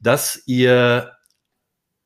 dass 0.00 0.42
ihr 0.46 1.12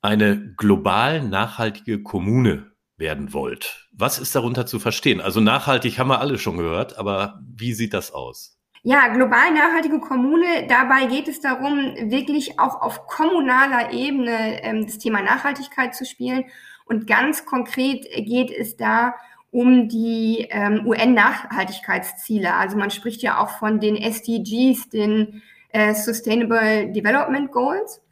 eine 0.03 0.55
global 0.57 1.23
nachhaltige 1.23 2.03
Kommune 2.03 2.71
werden 2.97 3.33
wollt. 3.33 3.89
Was 3.93 4.19
ist 4.19 4.35
darunter 4.35 4.67
zu 4.67 4.79
verstehen? 4.79 5.21
Also 5.21 5.41
nachhaltig 5.41 5.99
haben 5.99 6.09
wir 6.09 6.21
alle 6.21 6.39
schon 6.39 6.57
gehört, 6.57 6.97
aber 6.97 7.41
wie 7.43 7.73
sieht 7.73 7.93
das 7.93 8.13
aus? 8.13 8.61
Ja, 8.83 9.09
global 9.09 9.53
nachhaltige 9.53 10.01
Kommune. 10.01 10.67
Dabei 10.69 11.07
geht 11.07 11.29
es 11.29 11.41
darum, 11.41 11.77
wirklich 12.11 12.59
auch 12.59 12.81
auf 12.81 13.07
kommunaler 13.07 13.93
Ebene 13.93 14.63
ähm, 14.63 14.87
das 14.87 14.99
Thema 14.99 15.21
Nachhaltigkeit 15.21 15.95
zu 15.95 16.07
spielen. 16.07 16.45
Und 16.91 17.07
ganz 17.07 17.47
konkret 17.47 18.05
geht 18.17 18.51
es 18.51 18.77
da 18.77 19.15
um 19.53 19.89
die 19.89 20.49
ähm, 20.51 20.85
UN-Nachhaltigkeitsziele. 20.85 22.53
Also 22.53 22.77
man 22.77 22.91
spricht 22.91 23.23
ja 23.23 23.39
auch 23.39 23.51
von 23.61 23.79
den 23.79 23.95
SDGs, 23.97 24.89
den 24.89 25.41
äh, 25.69 25.95
Sustainable 25.95 26.91
Development 26.91 27.53
Goals. 27.53 28.03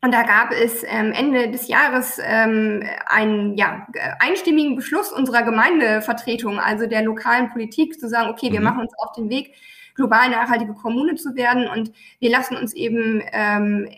Und 0.00 0.14
da 0.14 0.22
gab 0.22 0.50
es 0.50 0.82
ähm, 0.84 1.12
Ende 1.12 1.50
des 1.50 1.68
Jahres 1.68 2.18
ähm, 2.24 2.82
einen 3.06 3.58
ja, 3.58 3.86
einstimmigen 4.18 4.76
Beschluss 4.76 5.12
unserer 5.12 5.42
Gemeindevertretung, 5.42 6.58
also 6.58 6.86
der 6.86 7.02
lokalen 7.02 7.50
Politik, 7.50 8.00
zu 8.00 8.08
sagen, 8.08 8.30
okay, 8.30 8.50
wir 8.50 8.60
mhm. 8.60 8.64
machen 8.64 8.80
uns 8.80 8.94
auf 8.98 9.12
den 9.12 9.28
Weg, 9.28 9.52
global 9.94 10.30
nachhaltige 10.30 10.72
Kommune 10.72 11.16
zu 11.16 11.36
werden 11.36 11.68
und 11.68 11.92
wir 12.18 12.30
lassen 12.30 12.56
uns 12.56 12.72
eben 12.72 13.22
ähm, 13.30 13.90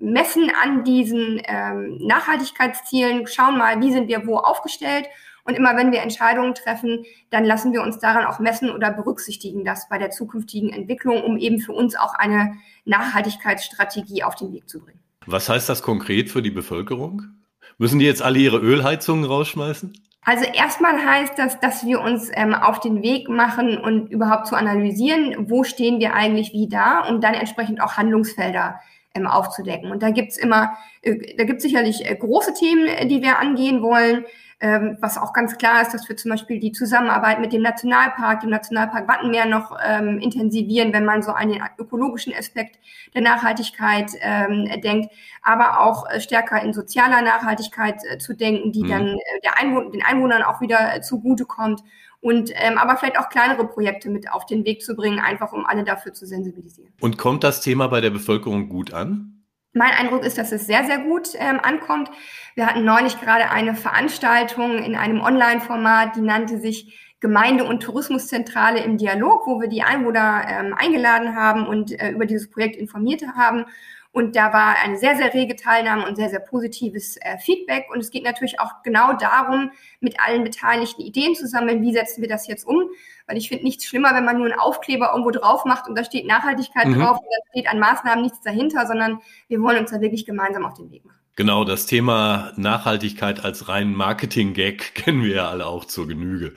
messen 0.00 0.50
an 0.62 0.84
diesen 0.84 1.40
ähm, 1.44 1.98
Nachhaltigkeitszielen, 2.00 3.26
schauen 3.26 3.58
mal, 3.58 3.80
wie 3.80 3.92
sind 3.92 4.08
wir 4.08 4.26
wo 4.26 4.36
aufgestellt 4.36 5.06
und 5.44 5.54
immer 5.54 5.76
wenn 5.76 5.92
wir 5.92 6.00
Entscheidungen 6.02 6.54
treffen, 6.54 7.04
dann 7.30 7.44
lassen 7.44 7.72
wir 7.72 7.82
uns 7.82 7.98
daran 7.98 8.24
auch 8.26 8.38
messen 8.38 8.70
oder 8.70 8.92
berücksichtigen 8.92 9.64
das 9.64 9.88
bei 9.88 9.98
der 9.98 10.10
zukünftigen 10.10 10.70
Entwicklung, 10.70 11.22
um 11.22 11.36
eben 11.36 11.58
für 11.58 11.72
uns 11.72 11.96
auch 11.96 12.14
eine 12.14 12.54
Nachhaltigkeitsstrategie 12.84 14.22
auf 14.22 14.36
den 14.36 14.52
Weg 14.52 14.68
zu 14.68 14.80
bringen. 14.80 15.00
Was 15.26 15.48
heißt 15.48 15.68
das 15.68 15.82
konkret 15.82 16.30
für 16.30 16.42
die 16.42 16.50
Bevölkerung? 16.50 17.22
Müssen 17.78 17.98
die 17.98 18.06
jetzt 18.06 18.22
alle 18.22 18.38
ihre 18.38 18.58
Ölheizungen 18.58 19.24
rausschmeißen? 19.24 19.92
Also 20.24 20.44
erstmal 20.44 21.04
heißt 21.04 21.36
das, 21.36 21.58
dass 21.58 21.84
wir 21.84 22.00
uns 22.00 22.30
ähm, 22.34 22.54
auf 22.54 22.78
den 22.78 23.02
Weg 23.02 23.28
machen 23.28 23.76
und 23.78 24.08
überhaupt 24.08 24.46
zu 24.46 24.54
analysieren, 24.54 25.50
wo 25.50 25.64
stehen 25.64 25.98
wir 25.98 26.14
eigentlich 26.14 26.52
wie 26.52 26.68
da, 26.68 27.00
um 27.08 27.20
dann 27.20 27.34
entsprechend 27.34 27.82
auch 27.82 27.96
Handlungsfelder 27.96 28.78
ähm, 29.14 29.26
aufzudecken. 29.26 29.90
Und 29.90 30.02
da 30.02 30.10
gibt's 30.10 30.36
immer, 30.36 30.76
äh, 31.02 31.36
da 31.36 31.44
gibt's 31.44 31.62
sicherlich 31.62 32.08
äh, 32.08 32.14
große 32.14 32.54
Themen, 32.54 33.08
die 33.08 33.22
wir 33.22 33.38
angehen 33.38 33.82
wollen. 33.82 34.24
Ähm, 34.64 34.96
was 35.00 35.18
auch 35.18 35.32
ganz 35.32 35.58
klar 35.58 35.82
ist, 35.82 35.92
dass 35.92 36.08
wir 36.08 36.16
zum 36.16 36.30
Beispiel 36.30 36.60
die 36.60 36.70
Zusammenarbeit 36.70 37.40
mit 37.40 37.52
dem 37.52 37.62
Nationalpark, 37.62 38.42
dem 38.42 38.50
Nationalpark 38.50 39.08
Wattenmeer 39.08 39.46
noch 39.46 39.76
ähm, 39.84 40.20
intensivieren, 40.20 40.92
wenn 40.92 41.04
man 41.04 41.20
so 41.20 41.32
einen 41.32 41.60
ökologischen 41.78 42.32
Aspekt 42.32 42.78
der 43.12 43.22
Nachhaltigkeit 43.22 44.12
ähm, 44.20 44.68
denkt, 44.80 45.12
aber 45.42 45.80
auch 45.80 46.08
äh, 46.08 46.20
stärker 46.20 46.62
in 46.62 46.72
sozialer 46.72 47.22
Nachhaltigkeit 47.22 47.96
äh, 48.08 48.18
zu 48.18 48.34
denken, 48.34 48.70
die 48.70 48.84
mhm. 48.84 48.88
dann 48.88 49.08
äh, 49.08 49.40
der 49.42 49.58
Einwohn 49.58 49.90
den 49.90 50.04
Einwohnern 50.04 50.44
auch 50.44 50.60
wieder 50.60 50.94
äh, 50.94 51.00
zugutekommt 51.00 51.82
und 52.22 52.52
ähm, 52.54 52.78
aber 52.78 52.96
vielleicht 52.96 53.18
auch 53.18 53.28
kleinere 53.28 53.66
Projekte 53.66 54.08
mit 54.08 54.30
auf 54.32 54.46
den 54.46 54.64
Weg 54.64 54.82
zu 54.82 54.94
bringen, 54.94 55.18
einfach 55.18 55.52
um 55.52 55.66
alle 55.66 55.82
dafür 55.82 56.14
zu 56.14 56.24
sensibilisieren. 56.24 56.92
Und 57.00 57.18
kommt 57.18 57.42
das 57.42 57.60
Thema 57.60 57.88
bei 57.88 58.00
der 58.00 58.10
Bevölkerung 58.10 58.68
gut 58.68 58.94
an? 58.94 59.42
Mein 59.74 59.90
Eindruck 59.90 60.24
ist, 60.24 60.38
dass 60.38 60.52
es 60.52 60.66
sehr, 60.66 60.84
sehr 60.84 60.98
gut 60.98 61.30
ähm, 61.34 61.58
ankommt. 61.60 62.10
Wir 62.54 62.66
hatten 62.66 62.84
neulich 62.84 63.20
gerade 63.20 63.50
eine 63.50 63.74
Veranstaltung 63.74 64.78
in 64.78 64.94
einem 64.94 65.20
Online-Format, 65.20 66.14
die 66.14 66.20
nannte 66.20 66.58
sich 66.58 67.16
Gemeinde- 67.18 67.64
und 67.64 67.82
Tourismuszentrale 67.82 68.80
im 68.84 68.98
Dialog, 68.98 69.46
wo 69.46 69.60
wir 69.60 69.68
die 69.68 69.82
Einwohner 69.82 70.44
ähm, 70.48 70.74
eingeladen 70.76 71.34
haben 71.34 71.66
und 71.66 71.98
äh, 72.00 72.10
über 72.10 72.26
dieses 72.26 72.50
Projekt 72.50 72.76
informiert 72.76 73.22
haben. 73.36 73.64
Und 74.12 74.36
da 74.36 74.52
war 74.52 74.76
eine 74.76 74.98
sehr, 74.98 75.16
sehr 75.16 75.32
rege 75.32 75.56
Teilnahme 75.56 76.06
und 76.06 76.16
sehr, 76.16 76.28
sehr 76.28 76.40
positives 76.40 77.16
äh, 77.16 77.38
Feedback. 77.38 77.86
Und 77.90 78.00
es 78.00 78.10
geht 78.10 78.24
natürlich 78.24 78.60
auch 78.60 78.82
genau 78.84 79.14
darum, 79.14 79.70
mit 80.00 80.20
allen 80.20 80.44
Beteiligten 80.44 81.00
Ideen 81.00 81.34
zu 81.34 81.46
sammeln, 81.46 81.80
wie 81.80 81.94
setzen 81.94 82.20
wir 82.20 82.28
das 82.28 82.46
jetzt 82.46 82.66
um. 82.66 82.90
Weil 83.26 83.36
ich 83.36 83.48
finde 83.48 83.64
nichts 83.64 83.84
schlimmer, 83.86 84.14
wenn 84.14 84.24
man 84.24 84.36
nur 84.36 84.46
einen 84.46 84.58
Aufkleber 84.58 85.10
irgendwo 85.12 85.30
drauf 85.30 85.64
macht 85.64 85.88
und 85.88 85.96
da 85.96 86.04
steht 86.04 86.26
Nachhaltigkeit 86.26 86.86
mhm. 86.86 87.00
drauf 87.00 87.18
und 87.18 87.26
da 87.26 87.50
steht 87.50 87.68
an 87.68 87.78
Maßnahmen 87.78 88.22
nichts 88.22 88.40
dahinter, 88.40 88.86
sondern 88.86 89.20
wir 89.48 89.60
wollen 89.60 89.78
uns 89.78 89.90
da 89.90 90.00
wirklich 90.00 90.24
gemeinsam 90.24 90.64
auf 90.64 90.74
den 90.74 90.90
Weg 90.90 91.04
machen. 91.04 91.22
Genau, 91.34 91.64
das 91.64 91.86
Thema 91.86 92.52
Nachhaltigkeit 92.56 93.42
als 93.42 93.68
rein 93.68 93.94
Marketing-Gag 93.94 94.94
kennen 94.94 95.24
wir 95.24 95.36
ja 95.36 95.48
alle 95.48 95.66
auch 95.66 95.86
zur 95.86 96.06
Genüge 96.06 96.52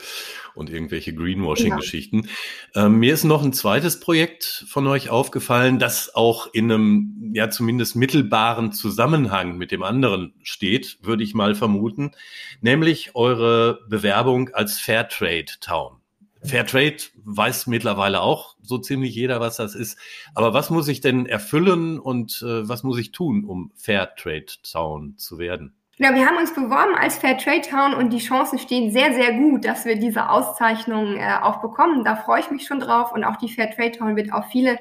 und 0.54 0.70
irgendwelche 0.70 1.14
Greenwashing-Geschichten. 1.14 2.28
Ja. 2.74 2.86
Ähm, 2.86 3.00
mir 3.00 3.14
ist 3.14 3.24
noch 3.24 3.42
ein 3.42 3.54
zweites 3.54 4.02
Projekt 4.02 4.66
von 4.68 4.86
euch 4.88 5.10
aufgefallen, 5.10 5.80
das 5.80 6.14
auch 6.14 6.54
in 6.54 6.72
einem, 6.72 7.32
ja, 7.34 7.50
zumindest 7.50 7.96
mittelbaren 7.96 8.74
Zusammenhang 8.74 9.58
mit 9.58 9.72
dem 9.72 9.82
anderen 9.82 10.34
steht, 10.44 10.98
würde 11.02 11.24
ich 11.24 11.34
mal 11.34 11.56
vermuten, 11.56 12.12
nämlich 12.60 13.16
eure 13.16 13.80
Bewerbung 13.88 14.50
als 14.54 14.80
Fairtrade 14.80 15.54
Town. 15.62 16.02
Fairtrade 16.46 16.98
weiß 17.24 17.68
mittlerweile 17.68 18.22
auch 18.22 18.56
so 18.62 18.78
ziemlich 18.78 19.16
jeder, 19.16 19.40
was 19.40 19.58
das 19.58 19.76
ist. 19.76 19.98
Aber 20.34 20.54
was 20.54 20.70
muss 20.70 20.88
ich 20.88 21.02
denn 21.02 21.26
erfüllen 21.26 22.00
und 22.00 22.44
äh, 22.46 22.68
was 22.68 22.84
muss 22.84 22.98
ich 23.00 23.12
tun, 23.12 23.46
um 23.46 23.72
Fairtrade 23.76 24.46
Town 24.64 25.18
zu 25.18 25.38
werden? 25.38 25.76
Ja, 25.98 26.14
wir 26.14 26.26
haben 26.26 26.38
uns 26.38 26.54
beworben 26.54 26.94
als 26.96 27.18
Fairtrade 27.18 27.62
Town 27.62 27.94
und 27.94 28.12
die 28.12 28.20
Chancen 28.20 28.60
stehen 28.60 28.92
sehr, 28.92 29.14
sehr 29.14 29.32
gut, 29.34 29.64
dass 29.64 29.86
wir 29.86 29.96
diese 29.96 30.30
Auszeichnung 30.30 31.16
äh, 31.18 31.38
auch 31.42 31.62
bekommen. 31.62 32.04
Da 32.04 32.18
freue 32.18 32.42
ich 32.42 32.52
mich 32.52 32.66
schon 32.68 32.82
drauf 32.82 33.14
und 33.14 33.24
auch 33.24 33.38
die 33.38 33.48
Fairtrade 33.48 33.94
Town 33.94 34.16
wird 34.18 34.34
auf 34.34 34.46
viele 34.52 34.78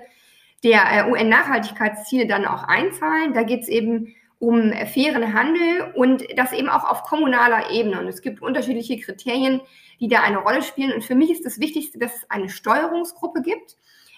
der 0.64 1.06
äh, 1.06 1.10
UN-Nachhaltigkeitsziele 1.10 2.26
dann 2.26 2.46
auch 2.46 2.64
einzahlen. 2.64 3.32
Da 3.32 3.44
geht 3.44 3.62
es 3.62 3.68
eben 3.68 4.14
um 4.44 4.72
fairen 4.86 5.32
Handel 5.32 5.92
und 5.94 6.24
das 6.36 6.52
eben 6.52 6.68
auch 6.68 6.84
auf 6.84 7.02
kommunaler 7.02 7.70
Ebene. 7.70 7.98
Und 7.98 8.08
es 8.08 8.20
gibt 8.20 8.42
unterschiedliche 8.42 8.98
Kriterien, 8.98 9.60
die 10.00 10.08
da 10.08 10.20
eine 10.20 10.38
Rolle 10.38 10.62
spielen. 10.62 10.92
Und 10.92 11.04
für 11.04 11.14
mich 11.14 11.30
ist 11.30 11.46
das 11.46 11.60
Wichtigste, 11.60 11.98
dass 11.98 12.14
es 12.14 12.30
eine 12.30 12.50
Steuerungsgruppe 12.50 13.42
gibt, 13.42 13.76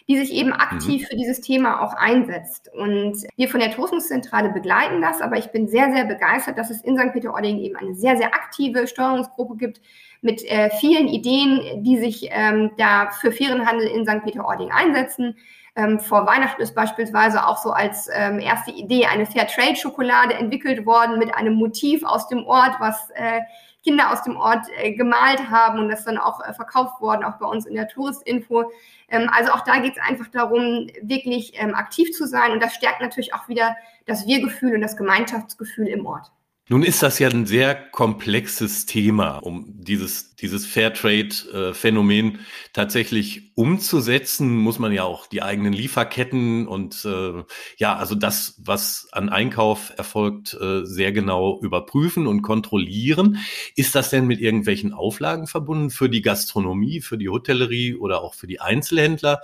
die 0.08 0.18
sich 0.18 0.32
eben 0.32 0.52
aktiv 0.52 1.02
mhm. 1.02 1.06
für 1.06 1.16
dieses 1.16 1.40
Thema 1.40 1.82
auch 1.82 1.94
einsetzt. 1.94 2.70
Und 2.72 3.16
wir 3.36 3.48
von 3.48 3.60
der 3.60 3.72
Tourismuszentrale 3.72 4.50
begleiten 4.50 5.02
das, 5.02 5.20
aber 5.20 5.36
ich 5.36 5.50
bin 5.50 5.66
sehr, 5.66 5.92
sehr 5.92 6.04
begeistert, 6.04 6.58
dass 6.58 6.70
es 6.70 6.82
in 6.82 6.96
St. 6.96 7.12
Peter-Ording 7.12 7.58
eben 7.58 7.76
eine 7.76 7.94
sehr, 7.94 8.16
sehr 8.16 8.34
aktive 8.34 8.86
Steuerungsgruppe 8.86 9.56
gibt 9.56 9.80
mit 10.20 10.44
äh, 10.44 10.70
vielen 10.78 11.08
Ideen, 11.08 11.82
die 11.82 11.98
sich 11.98 12.28
ähm, 12.30 12.70
da 12.78 13.10
für 13.10 13.32
fairen 13.32 13.66
Handel 13.66 13.88
in 13.88 14.06
St. 14.06 14.22
Peter-Ording 14.24 14.70
einsetzen. 14.70 15.36
Ähm, 15.74 16.00
vor 16.00 16.26
Weihnachten 16.26 16.62
ist 16.62 16.74
beispielsweise 16.74 17.46
auch 17.46 17.58
so 17.58 17.70
als 17.70 18.08
ähm, 18.12 18.38
erste 18.38 18.70
Idee 18.70 19.06
eine 19.06 19.26
Fairtrade-Schokolade 19.26 20.34
entwickelt 20.34 20.86
worden 20.86 21.18
mit 21.18 21.34
einem 21.34 21.54
Motiv 21.54 22.02
aus 22.04 22.28
dem 22.28 22.46
Ort, 22.46 22.76
was 22.78 23.10
äh, 23.10 23.40
Kinder 23.86 24.12
aus 24.12 24.24
dem 24.24 24.36
Ort 24.36 24.66
äh, 24.78 24.92
gemalt 24.92 25.48
haben 25.48 25.78
und 25.78 25.88
das 25.88 26.04
dann 26.04 26.18
auch 26.18 26.44
äh, 26.44 26.52
verkauft 26.52 27.00
worden, 27.00 27.22
auch 27.22 27.38
bei 27.38 27.46
uns 27.46 27.66
in 27.66 27.76
der 27.76 27.86
Touristinfo. 27.86 28.72
Ähm, 29.08 29.30
also 29.32 29.52
auch 29.52 29.60
da 29.60 29.78
geht 29.78 29.96
es 29.96 30.02
einfach 30.02 30.26
darum, 30.26 30.88
wirklich 31.02 31.52
ähm, 31.54 31.72
aktiv 31.74 32.10
zu 32.12 32.26
sein 32.26 32.50
und 32.50 32.60
das 32.60 32.74
stärkt 32.74 33.00
natürlich 33.00 33.32
auch 33.32 33.46
wieder 33.48 33.76
das 34.04 34.26
Wir-Gefühl 34.26 34.74
und 34.74 34.80
das 34.80 34.96
Gemeinschaftsgefühl 34.96 35.86
im 35.86 36.04
Ort. 36.04 36.32
Nun 36.68 36.82
ist 36.82 37.00
das 37.00 37.20
ja 37.20 37.28
ein 37.28 37.46
sehr 37.46 37.76
komplexes 37.76 38.86
Thema, 38.86 39.36
um 39.36 39.66
dieses, 39.68 40.34
dieses 40.34 40.66
Fairtrade-Phänomen 40.66 42.40
tatsächlich 42.72 43.52
umzusetzen, 43.54 44.56
muss 44.56 44.80
man 44.80 44.90
ja 44.90 45.04
auch 45.04 45.28
die 45.28 45.42
eigenen 45.42 45.72
Lieferketten 45.72 46.66
und 46.66 47.04
äh, 47.04 47.44
ja, 47.76 47.94
also 47.94 48.16
das, 48.16 48.60
was 48.64 49.06
an 49.12 49.28
Einkauf 49.28 49.92
erfolgt, 49.96 50.54
äh, 50.54 50.84
sehr 50.84 51.12
genau 51.12 51.60
überprüfen 51.62 52.26
und 52.26 52.42
kontrollieren. 52.42 53.38
Ist 53.76 53.94
das 53.94 54.10
denn 54.10 54.26
mit 54.26 54.40
irgendwelchen 54.40 54.92
Auflagen 54.92 55.46
verbunden 55.46 55.90
für 55.90 56.08
die 56.08 56.22
Gastronomie, 56.22 57.00
für 57.00 57.16
die 57.16 57.28
Hotellerie 57.28 57.94
oder 57.94 58.22
auch 58.22 58.34
für 58.34 58.48
die 58.48 58.60
Einzelhändler? 58.60 59.40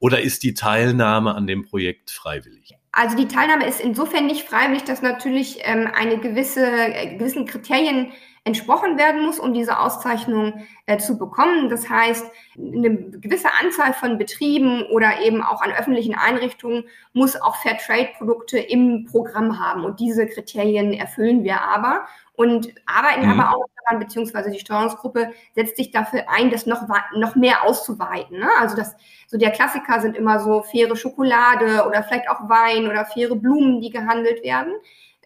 Oder 0.00 0.22
ist 0.22 0.42
die 0.42 0.54
Teilnahme 0.54 1.36
an 1.36 1.46
dem 1.46 1.62
Projekt 1.62 2.10
freiwillig? 2.10 2.74
Also 2.94 3.16
die 3.16 3.26
Teilnahme 3.26 3.66
ist 3.66 3.80
insofern 3.80 4.26
nicht 4.26 4.48
freiwillig, 4.48 4.84
dass 4.84 5.02
natürlich 5.02 5.58
ähm, 5.62 5.88
eine 5.92 6.18
gewisse, 6.18 6.64
äh, 6.64 7.16
gewissen 7.16 7.44
Kriterien 7.44 8.12
entsprochen 8.44 8.98
werden 8.98 9.24
muss, 9.24 9.38
um 9.38 9.54
diese 9.54 9.78
Auszeichnung 9.80 10.66
äh, 10.84 10.98
zu 10.98 11.18
bekommen. 11.18 11.70
Das 11.70 11.88
heißt, 11.88 12.30
eine 12.58 12.94
gewisse 12.94 13.48
Anzahl 13.60 13.94
von 13.94 14.18
Betrieben 14.18 14.84
oder 14.92 15.20
eben 15.22 15.42
auch 15.42 15.62
an 15.62 15.72
öffentlichen 15.72 16.14
Einrichtungen 16.14 16.84
muss 17.14 17.40
auch 17.40 17.56
Fairtrade-Produkte 17.56 18.58
im 18.58 19.06
Programm 19.06 19.58
haben. 19.58 19.84
Und 19.84 19.98
diese 19.98 20.26
Kriterien 20.26 20.92
erfüllen 20.92 21.42
wir 21.42 21.62
aber 21.62 22.06
und 22.34 22.68
arbeiten 22.84 23.26
mhm. 23.26 23.40
aber 23.40 23.56
auch 23.56 23.64
daran, 23.82 24.00
beziehungsweise 24.00 24.50
die 24.50 24.60
Steuerungsgruppe 24.60 25.32
setzt 25.54 25.76
sich 25.76 25.90
dafür 25.90 26.24
ein, 26.28 26.50
das 26.50 26.66
noch, 26.66 26.82
noch 27.16 27.36
mehr 27.36 27.62
auszuweiten. 27.64 28.40
Ne? 28.40 28.48
Also 28.60 28.76
das, 28.76 28.94
so 29.26 29.38
der 29.38 29.52
Klassiker 29.52 30.02
sind 30.02 30.18
immer 30.18 30.38
so 30.40 30.62
faire 30.62 30.96
Schokolade 30.96 31.86
oder 31.86 32.02
vielleicht 32.02 32.28
auch 32.28 32.48
Wein 32.50 32.88
oder 32.88 33.06
faire 33.06 33.36
Blumen, 33.36 33.80
die 33.80 33.90
gehandelt 33.90 34.44
werden 34.44 34.74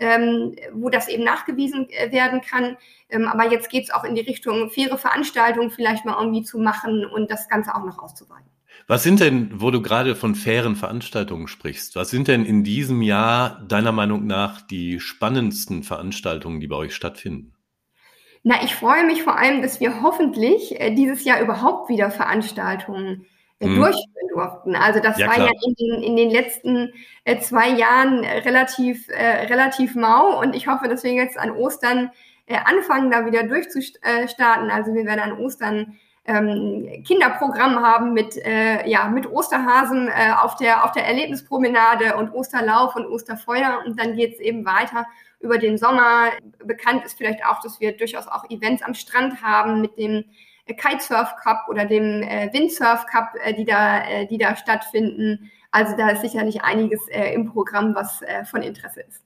ähm, 0.01 0.55
wo 0.73 0.89
das 0.91 1.09
eben 1.09 1.25
nachgewiesen 1.25 1.89
äh, 1.91 2.13
werden 2.13 2.41
kann. 2.41 2.77
Ähm, 3.09 3.27
aber 3.27 3.51
jetzt 3.51 3.71
geht 3.71 3.85
es 3.85 3.91
auch 3.91 4.05
in 4.05 4.15
die 4.15 4.23
Richtung, 4.23 4.71
faire 4.71 4.99
Veranstaltungen 4.99 5.71
vielleicht 5.71 6.05
mal 6.05 6.17
irgendwie 6.19 6.43
zu 6.43 6.59
machen 6.59 7.05
und 7.07 7.31
das 7.31 7.49
Ganze 7.49 7.75
auch 7.75 7.85
noch 7.85 7.99
auszuweiten. 7.99 8.49
Was 8.87 9.03
sind 9.03 9.21
denn, 9.21 9.51
wo 9.61 9.71
du 9.71 9.83
gerade 9.83 10.17
von 10.17 10.35
fairen 10.35 10.77
Veranstaltungen 10.77 11.49
sprichst, 11.49 11.97
was 11.97 12.11
sind 12.11 12.29
denn 12.29 12.47
in 12.47 12.65
diesem 12.65 13.03
Jahr 13.03 13.63
deiner 13.69 13.93
Meinung 13.93 14.27
nach 14.27 14.63
die 14.63 15.01
spannendsten 15.01 15.83
Veranstaltungen, 15.83 16.61
die 16.61 16.69
bei 16.69 16.77
euch 16.77 16.95
stattfinden? 16.95 17.55
Na, 18.45 18.63
ich 18.63 18.75
freue 18.75 19.05
mich 19.05 19.23
vor 19.23 19.37
allem, 19.37 19.63
dass 19.63 19.81
wir 19.81 20.01
hoffentlich 20.01 20.81
äh, 20.81 20.95
dieses 20.95 21.25
Jahr 21.25 21.41
überhaupt 21.41 21.91
wieder 21.91 22.11
Veranstaltungen 22.11 23.27
hm. 23.61 23.77
durchführen 23.77 24.29
durften. 24.33 24.77
Also 24.77 25.01
das 25.01 25.19
ja, 25.19 25.27
war 25.27 25.35
klar. 25.35 25.49
ja 25.49 25.53
in 25.67 25.75
den, 25.75 26.03
in 26.03 26.17
den 26.17 26.31
letzten 26.31 26.93
äh, 27.25 27.39
zwei 27.41 27.71
Jahren 27.71 28.23
äh, 28.23 28.39
relativ, 28.39 29.09
äh, 29.09 29.47
relativ 29.47 29.95
mau 29.95 30.41
und 30.41 30.55
ich 30.55 30.69
hoffe, 30.69 30.89
dass 30.89 31.03
wir 31.05 31.13
jetzt 31.13 31.39
an 31.39 31.51
Ostern 31.51 32.11
äh, 32.47 32.59
anfangen, 32.65 33.11
da 33.11 33.27
wieder 33.27 33.43
durchzustarten. 33.43 34.71
Also 34.71 34.95
wir 34.95 35.05
werden 35.05 35.21
an 35.21 35.39
Ostern 35.39 35.99
ähm, 36.25 37.03
Kinderprogramm 37.07 37.83
haben 37.83 38.13
mit, 38.13 38.37
äh, 38.37 38.87
ja, 38.87 39.09
mit 39.09 39.31
Osterhasen 39.31 40.09
äh, 40.09 40.33
auf, 40.41 40.57
der, 40.57 40.85
auf 40.85 40.93
der 40.93 41.07
Erlebnispromenade 41.07 42.17
und 42.17 42.33
Osterlauf 42.33 42.95
und 42.97 43.07
Osterfeuer 43.07 43.83
und 43.87 43.99
dann 43.99 44.15
geht's 44.15 44.39
eben 44.39 44.67
weiter 44.67 45.07
über 45.41 45.59
den 45.59 45.79
Sommer. 45.79 46.31
Bekannt 46.65 47.05
ist 47.05 47.17
vielleicht 47.17 47.45
auch, 47.47 47.61
dass 47.61 47.81
wir 47.81 47.97
durchaus 47.97 48.29
auch 48.29 48.49
Events 48.51 48.83
am 48.83 48.95
Strand 48.95 49.43
haben 49.43 49.81
mit 49.81 49.97
dem 49.97 50.25
Kitesurf 50.75 51.35
Cup 51.43 51.67
oder 51.69 51.85
dem 51.85 52.23
äh, 52.23 52.53
Windsurf 52.53 53.07
Cup, 53.07 53.35
äh, 53.45 53.55
die, 53.55 53.65
da, 53.65 54.07
äh, 54.07 54.27
die 54.27 54.39
da 54.39 54.57
stattfinden. 54.57 55.51
Also 55.71 55.97
da 55.97 56.11
ist 56.11 56.23
sicherlich 56.23 56.63
einiges 56.63 57.01
äh, 57.09 57.35
im 57.35 57.47
Programm, 57.47 57.95
was 57.95 58.23
äh, 58.23 58.45
von 58.45 58.63
Interesse 58.63 59.01
ist. 59.01 59.23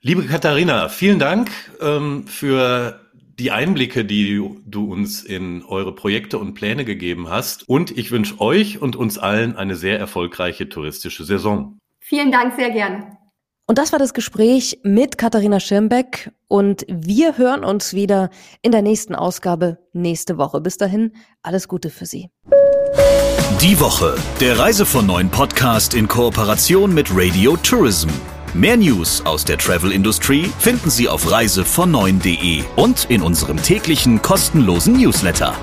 Liebe 0.00 0.24
Katharina, 0.24 0.88
vielen 0.88 1.18
Dank 1.18 1.50
ähm, 1.80 2.26
für 2.26 3.00
die 3.38 3.50
Einblicke, 3.50 4.04
die 4.04 4.42
du 4.64 4.92
uns 4.92 5.22
in 5.22 5.64
eure 5.64 5.94
Projekte 5.94 6.38
und 6.38 6.54
Pläne 6.54 6.84
gegeben 6.84 7.28
hast. 7.28 7.68
Und 7.68 7.96
ich 7.96 8.10
wünsche 8.10 8.40
euch 8.40 8.80
und 8.80 8.96
uns 8.96 9.18
allen 9.18 9.56
eine 9.56 9.76
sehr 9.76 9.98
erfolgreiche 9.98 10.68
touristische 10.68 11.24
Saison. 11.24 11.78
Vielen 12.00 12.32
Dank, 12.32 12.54
sehr 12.56 12.70
gerne. 12.70 13.17
Und 13.70 13.76
das 13.76 13.92
war 13.92 13.98
das 13.98 14.14
Gespräch 14.14 14.80
mit 14.82 15.18
Katharina 15.18 15.60
Schirmbeck 15.60 16.32
und 16.48 16.86
wir 16.88 17.36
hören 17.36 17.64
uns 17.64 17.92
wieder 17.92 18.30
in 18.62 18.72
der 18.72 18.80
nächsten 18.80 19.14
Ausgabe 19.14 19.76
nächste 19.92 20.38
Woche. 20.38 20.62
Bis 20.62 20.78
dahin, 20.78 21.12
alles 21.42 21.68
Gute 21.68 21.90
für 21.90 22.06
Sie. 22.06 22.30
Die 23.60 23.78
Woche, 23.78 24.16
der 24.40 24.58
Reise 24.58 24.86
von 24.86 25.04
neuen 25.04 25.28
Podcast 25.28 25.92
in 25.92 26.08
Kooperation 26.08 26.94
mit 26.94 27.10
Radio 27.14 27.58
Tourism. 27.58 28.08
Mehr 28.54 28.78
News 28.78 29.20
aus 29.26 29.44
der 29.44 29.58
Travel 29.58 29.92
Industry 29.92 30.50
finden 30.58 30.88
Sie 30.88 31.06
auf 31.06 31.30
reisevon 31.30 31.94
und 31.94 33.10
in 33.10 33.20
unserem 33.20 33.62
täglichen 33.62 34.22
kostenlosen 34.22 34.94
Newsletter. 34.94 35.54